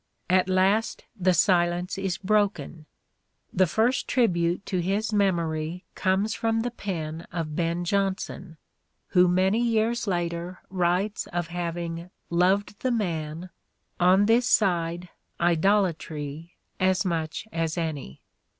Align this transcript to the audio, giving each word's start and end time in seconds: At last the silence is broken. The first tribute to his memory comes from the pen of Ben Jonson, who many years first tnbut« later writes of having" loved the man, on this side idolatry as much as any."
At 0.31 0.49
last 0.49 1.03
the 1.15 1.35
silence 1.35 1.95
is 1.95 2.17
broken. 2.17 2.87
The 3.53 3.67
first 3.67 4.07
tribute 4.07 4.65
to 4.65 4.79
his 4.81 5.13
memory 5.13 5.85
comes 5.93 6.33
from 6.33 6.61
the 6.61 6.71
pen 6.71 7.27
of 7.31 7.55
Ben 7.55 7.85
Jonson, 7.85 8.57
who 9.09 9.27
many 9.27 9.61
years 9.61 9.99
first 9.99 10.07
tnbut« 10.09 10.11
later 10.11 10.59
writes 10.71 11.27
of 11.27 11.49
having" 11.49 12.09
loved 12.31 12.79
the 12.79 12.89
man, 12.89 13.51
on 13.99 14.25
this 14.25 14.47
side 14.47 15.09
idolatry 15.39 16.55
as 16.79 17.05
much 17.05 17.47
as 17.51 17.77
any." 17.77 18.23